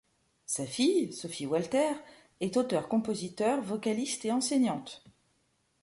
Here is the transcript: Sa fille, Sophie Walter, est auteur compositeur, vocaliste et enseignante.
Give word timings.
Sa 0.47 0.65
fille, 0.65 1.13
Sophie 1.13 1.45
Walter, 1.45 1.91
est 2.39 2.57
auteur 2.57 2.87
compositeur, 2.89 3.61
vocaliste 3.61 4.25
et 4.25 4.31
enseignante. 4.31 5.03